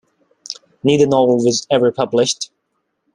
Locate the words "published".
1.91-2.49